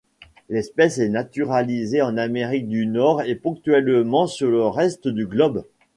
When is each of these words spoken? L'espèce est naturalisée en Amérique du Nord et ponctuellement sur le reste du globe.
L'espèce 0.49 0.97
est 0.97 1.09
naturalisée 1.09 2.01
en 2.01 2.17
Amérique 2.17 2.67
du 2.67 2.87
Nord 2.87 3.21
et 3.21 3.35
ponctuellement 3.35 4.25
sur 4.25 4.49
le 4.49 4.65
reste 4.65 5.07
du 5.07 5.27
globe. 5.27 5.63